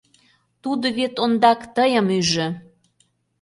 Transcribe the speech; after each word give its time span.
Тудо 0.63 0.85
вет 0.97 1.13
ондак 1.23 1.59
тыйым 1.75 2.07
ӱжӧ. 2.17 2.47